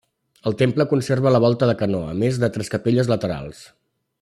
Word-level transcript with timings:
El 0.51 0.55
temple 0.61 0.85
conserva 0.93 1.33
la 1.35 1.41
volta 1.43 1.69
de 1.71 1.75
canó, 1.83 2.01
a 2.13 2.17
més 2.25 2.41
de 2.45 2.51
tres 2.57 2.73
capelles 2.77 3.13
laterals. 3.13 3.63